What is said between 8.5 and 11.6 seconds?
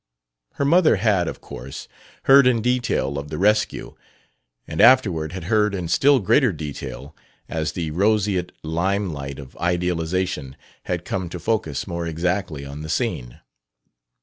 lime light of idealization had come to